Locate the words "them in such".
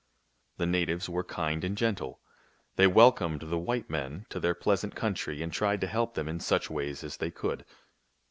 6.15-6.71